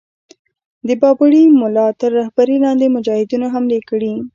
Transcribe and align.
د 0.87 0.89
بابړي 1.01 1.43
مُلا 1.59 1.87
تر 1.99 2.09
رهبری 2.19 2.57
لاندي 2.63 2.87
مجاهدینو 2.95 3.47
حملې 3.53 3.79
کړې. 3.89 4.13